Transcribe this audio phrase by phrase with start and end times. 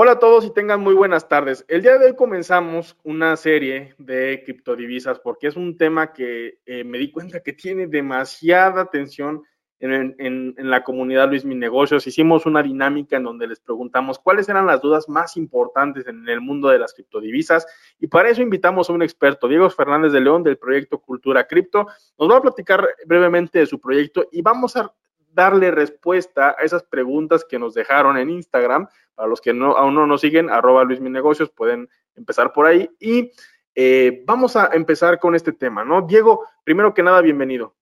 [0.00, 1.64] Hola a todos y tengan muy buenas tardes.
[1.66, 6.84] El día de hoy comenzamos una serie de criptodivisas porque es un tema que eh,
[6.84, 9.42] me di cuenta que tiene demasiada atención
[9.80, 12.06] en, la comunidad Luis Mi Negocios.
[12.06, 16.40] Hicimos una dinámica en donde les preguntamos cuáles eran las dudas más importantes en el
[16.40, 17.66] mundo de las criptodivisas
[17.98, 21.88] y para eso invitamos a un experto, Diego Fernández de León del proyecto Cultura Cripto.
[22.16, 24.94] Nos va a platicar brevemente de su proyecto y vamos a
[25.38, 28.88] darle respuesta a esas preguntas que nos dejaron en Instagram.
[29.14, 32.66] Para los que no, aún no nos siguen, arroba Luis Mi Negocios, pueden empezar por
[32.66, 32.90] ahí.
[32.98, 33.30] Y
[33.72, 36.02] eh, vamos a empezar con este tema, ¿no?
[36.02, 37.76] Diego, primero que nada, bienvenido.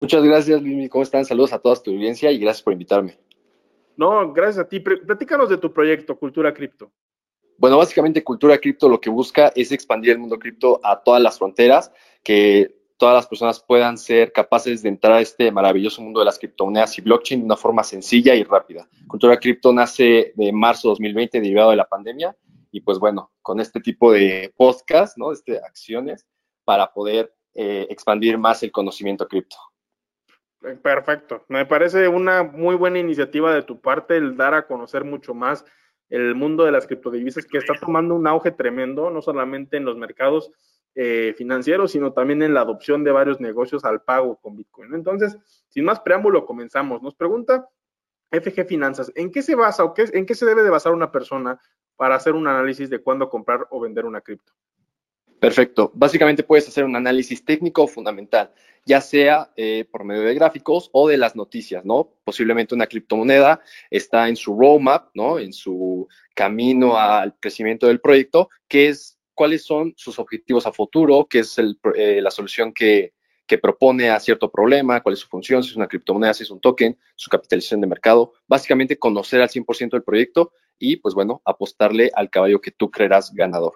[0.00, 0.90] Muchas gracias, Luis.
[0.90, 1.24] ¿Cómo están?
[1.24, 3.16] Saludos a toda tu audiencia y gracias por invitarme.
[3.96, 4.80] No, gracias a ti.
[4.80, 6.90] Platícanos de tu proyecto, Cultura Cripto.
[7.56, 11.38] Bueno, básicamente Cultura Cripto lo que busca es expandir el mundo cripto a todas las
[11.38, 11.92] fronteras,
[12.24, 16.38] que todas las personas puedan ser capaces de entrar a este maravilloso mundo de las
[16.38, 18.88] criptomonedas y blockchain de una forma sencilla y rápida.
[19.08, 22.36] Cultura Cripto nace de marzo de 2020 derivado de la pandemia
[22.70, 25.32] y pues bueno, con este tipo de podcast, ¿no?
[25.32, 26.28] Este, acciones
[26.62, 29.56] para poder eh, expandir más el conocimiento cripto.
[30.60, 31.44] Perfecto.
[31.48, 35.64] Me parece una muy buena iniciativa de tu parte el dar a conocer mucho más
[36.08, 39.96] el mundo de las criptodivisas que está tomando un auge tremendo, no solamente en los
[39.96, 40.52] mercados
[40.94, 44.94] eh, financiero, sino también en la adopción de varios negocios al pago con Bitcoin.
[44.94, 47.02] Entonces, sin más preámbulo, comenzamos.
[47.02, 47.68] Nos pregunta
[48.30, 51.10] FG Finanzas, ¿en qué se basa o qué, en qué se debe de basar una
[51.10, 51.60] persona
[51.96, 54.52] para hacer un análisis de cuándo comprar o vender una cripto?
[55.42, 55.90] Perfecto.
[55.94, 58.52] Básicamente puedes hacer un análisis técnico fundamental,
[58.86, 62.14] ya sea eh, por medio de gráficos o de las noticias, ¿no?
[62.22, 63.60] Posiblemente una criptomoneda
[63.90, 65.40] está en su roadmap, ¿no?
[65.40, 71.26] En su camino al crecimiento del proyecto, que es cuáles son sus objetivos a futuro,
[71.28, 73.12] qué es eh, la solución que,
[73.60, 76.58] propone a cierto problema, cuál es su función, si es una criptomoneda, si es un
[76.58, 82.10] token, su capitalización de mercado, básicamente conocer al 100% del proyecto y pues bueno, apostarle
[82.14, 83.74] al caballo que tú creerás ganador.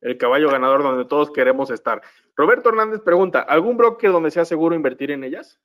[0.00, 2.00] El caballo ganador donde todos queremos estar.
[2.34, 5.60] Roberto Hernández pregunta, ¿algún broker donde sea seguro invertir en ellas?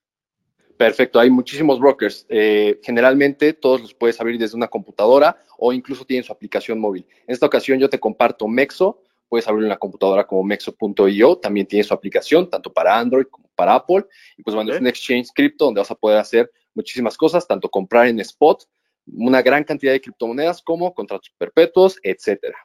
[0.77, 2.25] Perfecto, hay muchísimos brokers.
[2.27, 7.07] Eh, generalmente todos los puedes abrir desde una computadora o incluso tienen su aplicación móvil.
[7.27, 11.83] En esta ocasión yo te comparto Mexo, puedes abrir una computadora como mexo.io, también tiene
[11.83, 14.05] su aplicación, tanto para Android como para Apple.
[14.37, 17.69] Y pues bueno, es un exchange cripto donde vas a poder hacer muchísimas cosas, tanto
[17.69, 18.63] comprar en spot,
[19.07, 22.57] una gran cantidad de criptomonedas como contratos perpetuos, etcétera.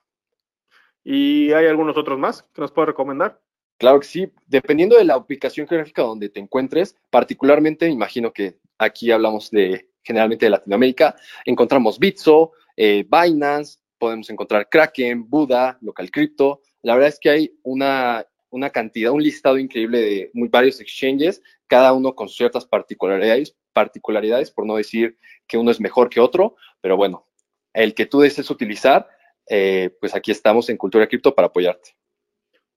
[1.02, 3.40] ¿Y hay algunos otros más que nos puedes recomendar?
[3.78, 9.10] Claro que sí, dependiendo de la aplicación geográfica donde te encuentres, particularmente, imagino que aquí
[9.10, 16.62] hablamos de generalmente de Latinoamérica, encontramos Bitso, eh, Binance, podemos encontrar Kraken, Buda, Local Crypto.
[16.82, 21.92] La verdad es que hay una, una cantidad, un listado increíble de varios exchanges, cada
[21.92, 26.96] uno con ciertas particularidades, particularidades, por no decir que uno es mejor que otro, pero
[26.96, 27.28] bueno,
[27.72, 29.06] el que tú desees utilizar,
[29.48, 31.90] eh, pues aquí estamos en Cultura Cripto para apoyarte.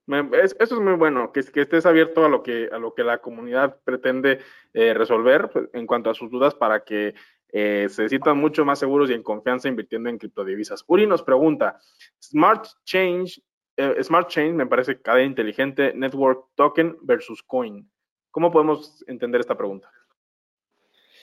[0.08, 3.20] eso es muy bueno, que, que, estés abierto a lo que, a lo que la
[3.20, 4.40] comunidad pretende
[4.74, 7.16] eh, resolver pues, en cuanto a sus dudas para que
[7.56, 10.84] eh, se sientan mucho más seguros y en confianza invirtiendo en criptodivisas.
[10.88, 11.80] Uri nos pregunta,
[12.20, 13.40] Smart Change,
[13.78, 17.88] eh, Smart Chain me parece cadena inteligente, Network Token versus Coin.
[18.32, 19.88] ¿Cómo podemos entender esta pregunta?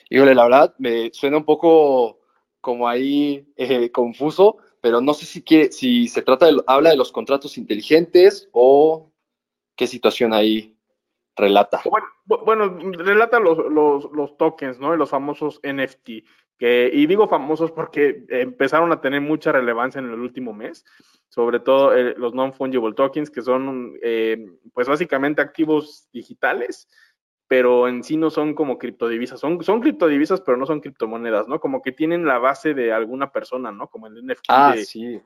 [0.09, 2.21] Híjole, la verdad me suena un poco
[2.61, 6.97] como ahí eh, confuso, pero no sé si, quiere, si se trata de, habla de
[6.97, 9.11] los contratos inteligentes o
[9.75, 10.77] qué situación ahí
[11.35, 11.81] relata.
[12.25, 13.57] Bueno, relata los,
[14.11, 14.95] los, tokens, ¿no?
[14.95, 16.09] Los famosos NFT.
[16.57, 20.85] Que, y digo famosos porque empezaron a tener mucha relevancia en el último mes,
[21.27, 26.87] sobre todo eh, los non-fungible tokens, que son, eh, pues básicamente activos digitales,
[27.47, 31.59] pero en sí no son como criptodivisas, son, son criptodivisas, pero no son criptomonedas, ¿no?
[31.59, 33.87] Como que tienen la base de alguna persona, ¿no?
[33.87, 35.19] Como el NFT ah, sí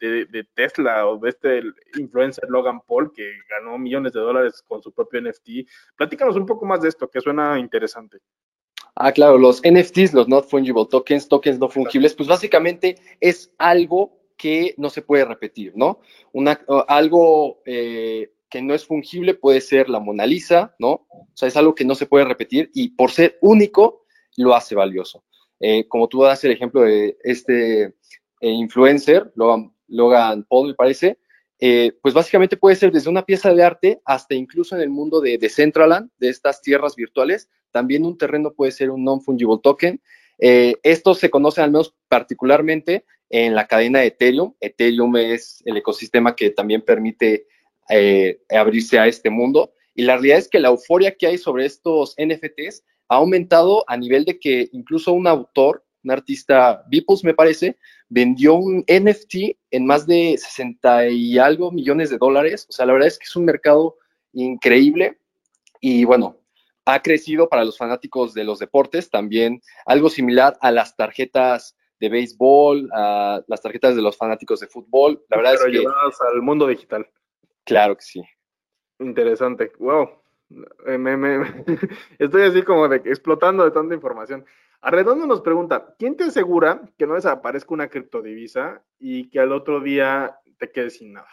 [0.00, 1.62] de, Tesla o de este
[1.98, 5.68] influencer Logan Paul que ganó millones de dólares con su propio NFT.
[5.96, 8.18] Platícanos un poco más de esto, que suena interesante.
[8.94, 14.20] Ah, claro, los NFTs, los Not Fungible Tokens, tokens no fungibles, pues básicamente es algo
[14.36, 16.00] que no se puede repetir, ¿no?
[16.32, 21.06] Una, algo eh, que no es fungible puede ser la Mona Lisa, ¿no?
[21.08, 24.04] O sea, es algo que no se puede repetir y por ser único
[24.36, 25.24] lo hace valioso.
[25.60, 27.94] Eh, como tú das el ejemplo de este
[28.40, 31.18] influencer, Logan, Paul me parece,
[31.62, 35.20] eh, pues básicamente puede ser desde una pieza de arte hasta incluso en el mundo
[35.20, 37.50] de, Decentraland, de estas tierras virtuales.
[37.70, 40.00] También un terreno puede ser un non-fungible token.
[40.38, 44.54] Eh, esto se conoce al menos particularmente en la cadena de Ethereum.
[44.58, 47.46] Ethereum es el ecosistema que también permite
[47.90, 49.74] eh, abrirse a este mundo.
[49.94, 53.98] Y la realidad es que la euforia que hay sobre estos NFTs ha aumentado a
[53.98, 57.76] nivel de que incluso un autor, un artista, Beeples me parece,
[58.08, 62.66] vendió un NFT en más de 60 y algo millones de dólares.
[62.68, 63.96] O sea, la verdad es que es un mercado
[64.32, 65.18] increíble
[65.80, 66.36] y bueno,
[66.84, 72.08] ha crecido para los fanáticos de los deportes también algo similar a las tarjetas de
[72.08, 75.22] béisbol, a las tarjetas de los fanáticos de fútbol.
[75.28, 77.06] La verdad es que llevadas al mundo digital.
[77.64, 78.22] Claro que sí.
[78.98, 79.72] Interesante.
[79.78, 80.20] Wow.
[80.86, 80.98] Eh,
[82.18, 84.44] estoy así como de explotando de tanta información.
[84.82, 89.80] Arredondo nos pregunta, ¿quién te asegura que no desaparezca una criptodivisa y que al otro
[89.80, 91.28] día te quedes sin nada?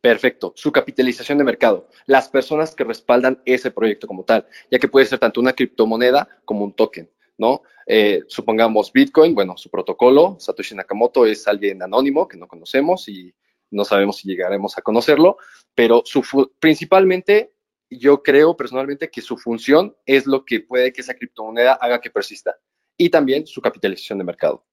[0.00, 0.52] Perfecto.
[0.56, 1.88] Su capitalización de mercado.
[2.06, 6.28] Las personas que respaldan ese proyecto como tal, ya que puede ser tanto una criptomoneda
[6.44, 7.62] como un token, ¿no?
[7.86, 13.34] Eh, supongamos Bitcoin, bueno, su protocolo, Satoshi Nakamoto es alguien anónimo que no conocemos y
[13.70, 15.36] no sabemos si llegaremos a conocerlo,
[15.74, 17.51] pero su, principalmente
[17.98, 22.10] yo creo personalmente que su función es lo que puede que esa criptomoneda haga que
[22.10, 22.56] persista
[22.96, 24.64] y también su capitalización de mercado.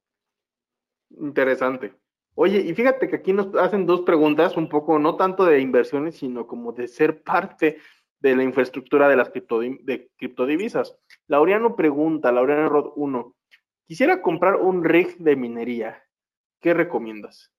[1.09, 1.93] Interesante.
[2.35, 6.15] Oye, y fíjate que aquí nos hacen dos preguntas, un poco no tanto de inversiones,
[6.17, 7.77] sino como de ser parte
[8.19, 10.95] de la infraestructura de las de criptodivisas.
[11.27, 13.35] Laureano pregunta, Laureano Rod 1,
[13.85, 16.03] quisiera comprar un rig de minería,
[16.61, 17.51] ¿qué recomiendas?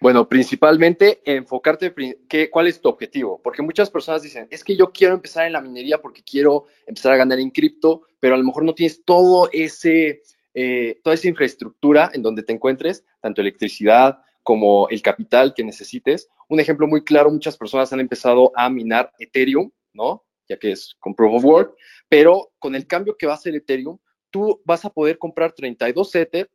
[0.00, 1.94] Bueno, principalmente enfocarte,
[2.28, 3.40] qué, ¿cuál es tu objetivo?
[3.42, 7.12] Porque muchas personas dicen, es que yo quiero empezar en la minería porque quiero empezar
[7.12, 10.22] a ganar en cripto, pero a lo mejor no tienes todo ese,
[10.52, 16.28] eh, toda esa infraestructura en donde te encuentres, tanto electricidad como el capital que necesites.
[16.48, 20.24] Un ejemplo muy claro, muchas personas han empezado a minar Ethereum, ¿no?
[20.46, 21.74] Ya que es con Proof of Work,
[22.08, 23.98] pero con el cambio que va a hacer Ethereum,
[24.30, 26.50] tú vas a poder comprar 32 Ether,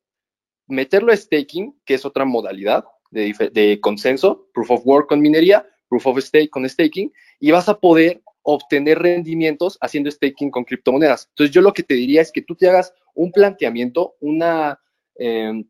[0.67, 6.07] meterlo a staking, que es otra modalidad, de, consenso, proof of work con minería, proof
[6.07, 11.27] of stake con staking, y vas a poder obtener rendimientos haciendo staking con criptomonedas.
[11.29, 14.79] Entonces yo lo que te diría es que tú te hagas un planteamiento, una,
[15.15, 15.63] em,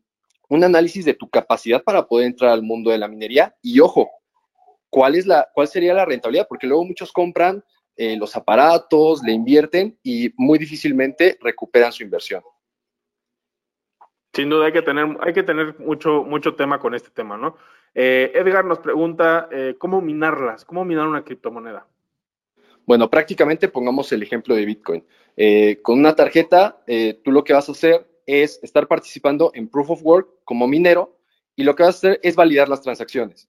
[0.48, 4.10] un análisis de tu capacidad para poder entrar al mundo de la minería y ojo,
[4.88, 6.46] ¿cuál, es la, cuál sería la rentabilidad?
[6.48, 7.62] Porque luego muchos compran
[7.96, 12.42] eh, los aparatos, le invierten y muy difícilmente recuperan su inversión.
[14.34, 14.82] Sin duda hay que
[15.42, 17.56] tener, mucho tema con este tema, ¿no?
[17.94, 20.64] Eh, Edgar nos pregunta, eh, ¿cómo minarlas?
[20.64, 21.86] ¿Cómo minar una criptomoneda?
[22.86, 25.04] Bueno, prácticamente pongamos el ejemplo de Bitcoin.
[25.36, 26.82] Eh, con una tarjeta,
[27.22, 31.18] tú lo que vas a hacer es estar participando en Proof of Work como minero
[31.54, 33.48] y lo que vas a hacer es validar las transacciones.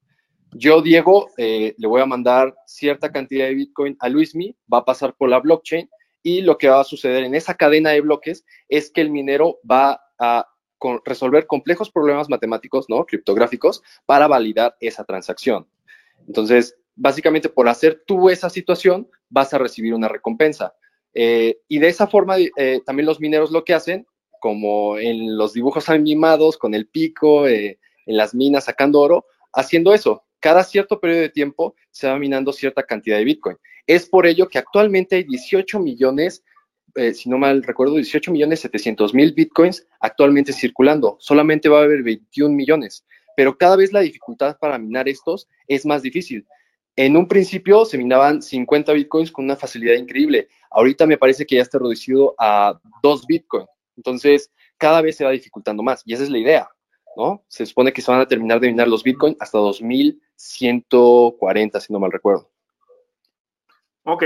[0.51, 5.15] Yo, Diego, le voy a mandar cierta cantidad de Bitcoin a Luismi, va a pasar
[5.15, 5.89] por la blockchain
[6.21, 9.59] y lo que va a suceder en esa cadena de bloques es que el minero
[9.69, 10.47] va a
[11.05, 13.05] resolver complejos problemas matemáticos, ¿no?
[13.05, 15.67] Criptográficos para validar esa transacción.
[16.27, 20.75] Entonces, básicamente por hacer tú esa situación, vas a recibir una recompensa.
[21.13, 24.05] Eh, y de esa forma, eh, también los mineros lo que hacen,
[24.39, 29.93] como en los dibujos animados, con el pico, eh, en las minas sacando oro, haciendo
[29.93, 30.23] eso.
[30.39, 33.57] Cada cierto periodo de tiempo se va minando cierta cantidad de Bitcoin.
[33.87, 36.43] Es por ello que actualmente hay 18 millones
[36.95, 41.17] eh, si no mal recuerdo, 18 millones 700 mil bitcoins actualmente circulando.
[41.19, 43.05] Solamente va a haber 21 millones.
[43.35, 46.45] Pero cada vez la dificultad para minar estos es más difícil.
[46.95, 50.47] En un principio se minaban 50 bitcoins con una facilidad increíble.
[50.69, 53.67] Ahorita me parece que ya está reducido a 2 bitcoins.
[53.97, 56.03] Entonces, cada vez se va dificultando más.
[56.05, 56.69] Y esa es la idea,
[57.17, 57.43] ¿no?
[57.47, 61.99] Se supone que se van a terminar de minar los bitcoins hasta 2140, si no
[61.99, 62.51] mal recuerdo.
[64.03, 64.23] Ok,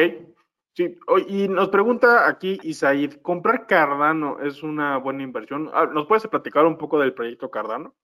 [0.77, 0.96] Sí,
[1.27, 5.72] y nos pregunta aquí Isaid, ¿comprar Cardano es una buena inversión?
[5.74, 7.96] Ah, ¿Nos puedes platicar un poco del proyecto Cardano?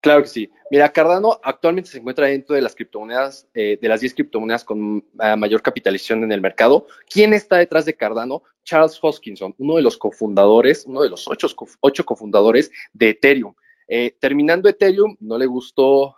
[0.00, 0.50] Claro que sí.
[0.72, 5.06] Mira, Cardano actualmente se encuentra dentro de las criptomonedas, eh, de las 10 criptomonedas con
[5.20, 6.88] eh, mayor capitalización en el mercado.
[7.08, 8.42] ¿Quién está detrás de Cardano?
[8.64, 11.46] Charles Hoskinson, uno de los cofundadores, uno de los ocho,
[11.78, 13.54] ocho cofundadores de Ethereum.
[13.86, 16.16] Eh, terminando Ethereum, no le gustó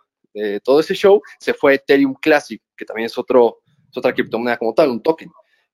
[0.62, 4.59] todo ese show, se fue a Ethereum Classic, que también es, otro, es otra criptomoneda
[4.59, 5.30] como tal, un token.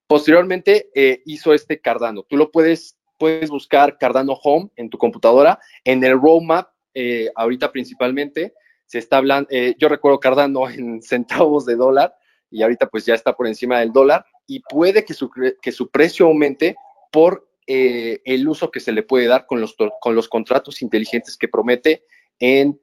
[0.06, 2.25] Posteriormente eh, hizo este Cardano.
[2.25, 5.59] Tú lo puedes, puedes buscar Cardano Home en tu computadora.
[5.85, 8.54] En el roadmap, eh, ahorita principalmente,
[8.87, 12.14] se está hablando, eh, yo recuerdo Cardano en centavos de dólar
[12.50, 15.90] y ahorita pues ya está por encima del dólar y puede que su, que su
[15.90, 16.76] precio aumente
[17.11, 21.49] por el uso que se le puede dar con los, con los contratos inteligentes que
[21.49, 22.04] promete
[22.38, 22.78] en,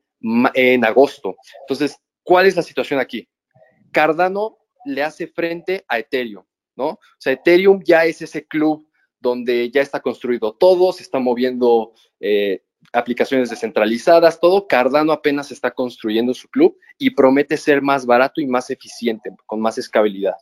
[0.55, 1.35] en agosto.
[1.61, 1.99] Entonces,
[2.29, 3.27] ¿Cuál es la situación aquí?
[3.91, 6.45] Cardano le hace frente a Ethereum,
[6.79, 6.87] ¿no?
[6.91, 8.87] O sea, Ethereum ya es ese club
[9.19, 14.65] donde ya está construido todo, se están moviendo eh, aplicaciones descentralizadas, todo.
[14.65, 19.59] Cardano apenas está construyendo su club y promete ser más barato y más eficiente, con
[19.59, 20.35] más escalabilidad.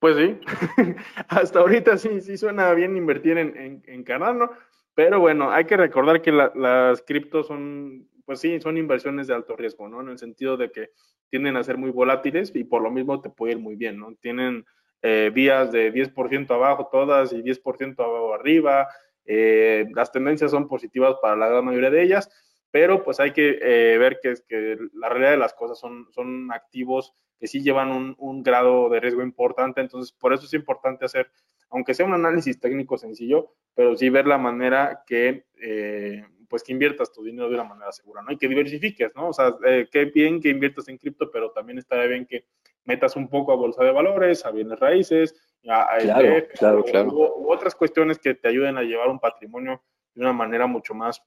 [0.00, 0.40] Pues sí,
[1.28, 4.50] hasta ahorita sí, sí suena bien invertir en, Cardano,
[4.94, 9.56] pero bueno, hay que recordar que las criptos son, pues sí, son inversiones de alto
[9.56, 10.00] riesgo, ¿no?
[10.00, 10.88] En el sentido de que
[11.28, 14.14] tienden a ser muy volátiles y por lo mismo te puede ir muy bien, ¿no?
[14.22, 14.64] Tienen
[15.02, 18.88] eh, vías de 10% abajo todas y 10% abajo arriba,
[19.26, 22.30] eh, las tendencias son positivas para la gran mayoría de ellas,
[22.70, 26.50] pero pues hay que eh, ver que, que la realidad de las cosas son, son
[26.52, 31.30] activos que sí llevan un, grado de riesgo importante, entonces por eso es importante hacer,
[31.68, 36.72] aunque sea un análisis técnico sencillo, pero sí ver la manera que, eh, pues que
[36.72, 38.30] inviertas tu dinero de una manera segura, ¿no?
[38.30, 39.28] Y que diversifiques, ¿no?
[39.28, 42.44] O sea, eh, qué bien que inviertas en cripto, pero también está bien que
[42.84, 45.34] metas un poco a bolsa de valores, a bienes raíces,
[45.66, 45.96] a,
[46.58, 49.82] claro, claro, U, otras cuestiones que te ayuden a llevar un patrimonio
[50.14, 51.22] de una manera mucho más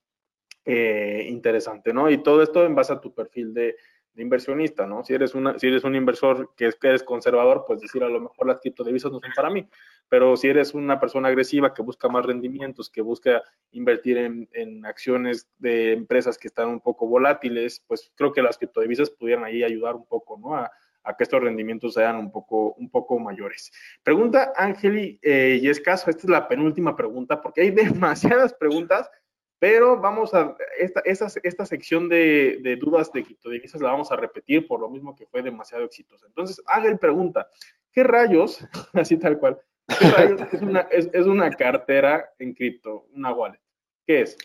[0.63, 2.07] eh, interesante, ¿no?
[2.11, 3.77] Y todo esto en base a tu perfil de,
[4.15, 5.03] de inversionista, ¿no?
[5.03, 8.21] Si eres, una, si eres un inversor que, es, eres conservador, pues decir a lo
[8.21, 9.67] mejor las criptodivisas no son para mí,
[10.07, 15.49] pero si eres una persona agresiva que busca más rendimientos, que busca invertir en, acciones
[15.57, 19.95] de empresas que están un poco volátiles, pues creo que las criptodivisas pudieran ahí ayudar
[19.95, 20.55] un poco, ¿no?
[20.55, 20.71] A,
[21.19, 23.71] que estos rendimientos sean un poco, un poco mayores.
[24.01, 29.07] Pregunta Ángeli eh, y escaso, esta es la penúltima pregunta, porque hay demasiadas preguntas
[29.59, 34.79] pero vamos a, esta, esta, sección de, dudas de criptodivisas la vamos a repetir por
[34.79, 36.25] lo mismo que fue demasiado exitosa.
[36.27, 37.49] Entonces, Ángel pregunta,
[37.91, 38.59] ¿qué rayos,
[38.93, 43.59] así tal cual, qué rayos es una, es, una cartera en cripto, una wallet?
[44.05, 44.37] ¿Qué es?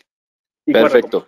[0.65, 1.27] Perfecto.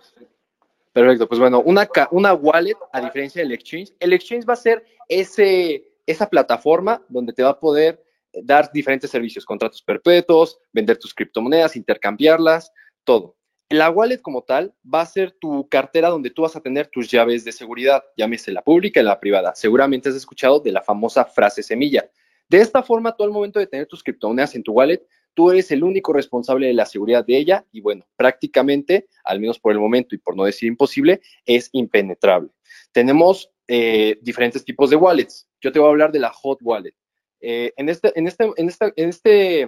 [0.92, 4.84] Perfecto, pues bueno, una, una wallet, a diferencia del exchange, el exchange va a ser
[5.08, 8.00] ese, esa plataforma donde te va a poder
[8.42, 12.72] dar diferentes servicios, contratos perpetuos, vender tus criptomonedas, intercambiarlas,
[13.02, 13.36] todo.
[13.70, 17.10] La wallet como tal va a ser tu cartera donde tú vas a tener tus
[17.10, 19.54] llaves de seguridad, llámese la pública y la privada.
[19.54, 22.08] Seguramente has escuchado de la famosa frase semilla.
[22.48, 25.02] De esta forma, tú al momento de tener tus criptomonedas en tu wallet,
[25.32, 29.58] tú eres el único responsable de la seguridad de ella y bueno, prácticamente, al menos
[29.58, 32.50] por el momento y por no decir imposible, es impenetrable.
[32.92, 35.48] Tenemos eh, diferentes tipos de wallets.
[35.62, 36.94] Yo te voy a hablar de la hot wallet.
[37.40, 39.62] Eh, en, este, en, este, en, en, este,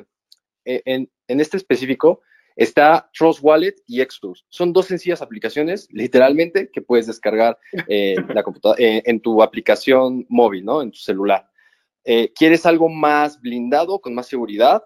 [0.66, 2.20] eh, en este específico,
[2.56, 4.46] Está Trust Wallet y Exodus.
[4.48, 8.44] Son dos sencillas aplicaciones, literalmente, que puedes descargar eh, la
[8.78, 10.80] eh, en tu aplicación móvil, ¿no?
[10.80, 11.48] En tu celular.
[12.04, 14.82] Eh, ¿Quieres algo más blindado, con más seguridad?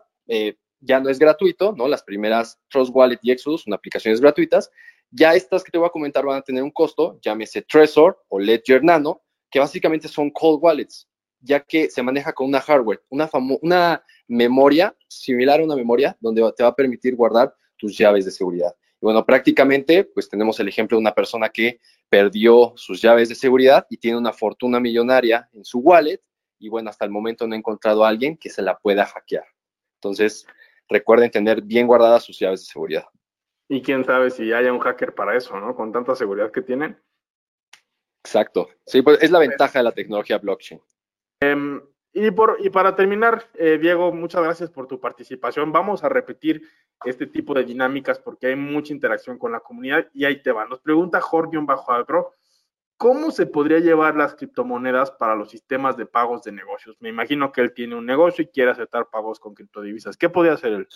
[0.83, 1.89] ya no es gratuito, ¿no?
[1.89, 4.71] Las primeras Trust Wallet y Exodus son aplicaciones gratuitas.
[5.11, 8.39] Ya estas que te voy a comentar van a tener un costo, llámese Trezor o
[8.39, 11.10] Ledger Nano, que básicamente son cold wallets,
[11.41, 13.29] ya que se maneja con una hardware, una,
[13.63, 18.31] una memoria similar a una memoria donde te va a permitir guardar tus llaves de
[18.31, 18.75] seguridad.
[19.01, 23.35] Y bueno, prácticamente, pues tenemos el ejemplo de una persona que perdió sus llaves de
[23.35, 26.21] seguridad y tiene una fortuna millonaria en su wallet
[26.59, 29.45] y bueno, hasta el momento no he encontrado a alguien que se la pueda hackear.
[29.97, 30.47] Entonces,
[30.89, 33.05] recuerden tener bien guardadas sus llaves de seguridad.
[33.69, 35.75] Y quién sabe si haya un hacker para eso, ¿no?
[35.75, 37.01] Con tanta seguridad que tienen.
[38.23, 38.69] Exacto.
[38.85, 40.81] Sí, pues es la ventaja de la tecnología blockchain.
[41.43, 41.81] Em,
[42.13, 45.73] y, por, y para terminar, eh, Diego, muchas gracias por tu participación.
[45.73, 46.63] Vamos a repetir
[47.05, 50.67] este tipo de dinámicas porque hay mucha interacción con la comunidad y ahí te va.
[50.67, 52.33] Nos pregunta Jorge Bajo Agro,
[52.99, 56.97] ¿cómo se podría llevar las criptomonedas para los sistemas de pagos de negocios?
[57.01, 60.17] Me imagino que él tiene un negocio y quiere aceptar pagos con criptodivisas.
[60.17, 60.89] ¿Qué podría hacer él?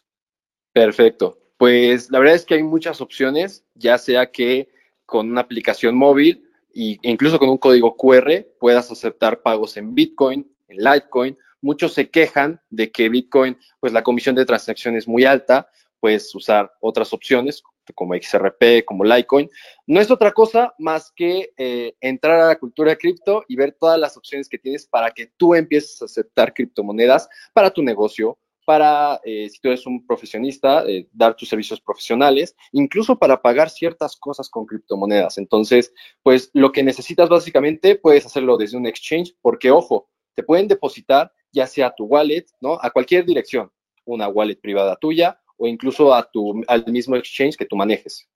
[0.73, 1.39] Perfecto.
[1.57, 4.69] Pues la verdad es que hay muchas opciones, ya sea que
[5.07, 6.44] con una aplicación móvil
[6.75, 11.39] e incluso con un código QR puedas aceptar pagos en Bitcoin, en Litecoin.
[11.61, 15.69] Muchos se quejan de que Bitcoin, pues la comisión de transacción es muy alta,
[16.01, 17.63] puedes usar otras opciones
[17.95, 19.51] como XRP, como Litecoin.
[19.87, 23.77] No es otra cosa más que eh, entrar a la cultura de cripto y ver
[23.79, 28.39] todas las opciones que tienes para que tú empieces a aceptar criptomonedas para tu negocio,
[28.65, 33.71] para, eh, si tú eres un profesionista, eh, dar tus servicios profesionales, incluso para pagar
[33.71, 35.39] ciertas cosas con criptomonedas.
[35.39, 35.93] Entonces,
[36.23, 41.33] pues lo que necesitas básicamente puedes hacerlo desde un exchange, porque ojo, te pueden depositar
[41.53, 42.79] ya sea a tu wallet, ¿no?
[42.81, 43.71] A cualquier dirección,
[44.05, 48.29] una wallet privada tuya o incluso a tu, al mismo exchange que tú manejes.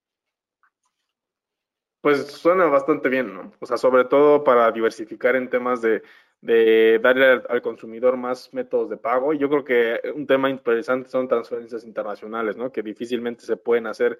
[2.01, 3.51] Pues suena bastante bien, ¿no?
[3.59, 6.01] O sea, sobre todo para diversificar en temas de,
[6.41, 9.33] de darle al, consumidor más métodos de pago.
[9.33, 12.71] Y yo creo que un tema interesante son transferencias internacionales, ¿no?
[12.71, 14.17] Que difícilmente se pueden hacer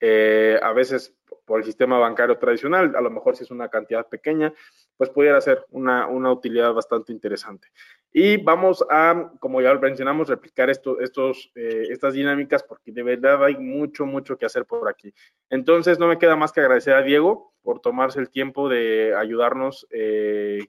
[0.00, 1.14] eh, a veces
[1.44, 4.52] por el sistema bancario tradicional, a lo mejor si es una cantidad pequeña,
[4.96, 7.68] pues pudiera ser una, una utilidad bastante interesante.
[8.12, 13.44] Y vamos a, como ya mencionamos, replicar esto, estos, eh, estas dinámicas porque de verdad
[13.44, 15.12] hay mucho, mucho que hacer por aquí.
[15.50, 19.86] Entonces, no me queda más que agradecer a Diego por tomarse el tiempo de ayudarnos.
[19.90, 20.66] Eh,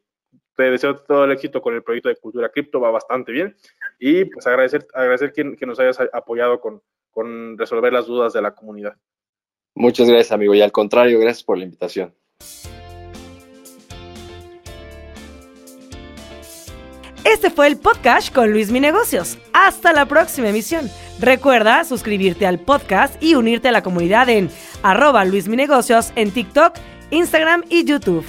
[0.56, 3.56] te deseo todo el éxito con el proyecto de Cultura Cripto, va bastante bien.
[4.00, 6.82] Y pues agradecer, agradecer que, que nos hayas apoyado con,
[7.12, 8.96] con resolver las dudas de la comunidad.
[9.76, 10.54] Muchas gracias, amigo.
[10.54, 12.14] Y al contrario, gracias por la invitación.
[17.24, 19.38] Este fue el podcast con Luis Mi Negocios.
[19.54, 20.90] Hasta la próxima emisión.
[21.20, 24.50] Recuerda suscribirte al podcast y unirte a la comunidad en
[24.84, 26.76] arroba Luis Mi Negocios en TikTok,
[27.12, 28.26] Instagram y YouTube.